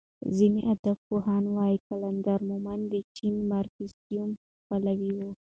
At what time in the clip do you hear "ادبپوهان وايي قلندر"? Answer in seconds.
0.73-2.39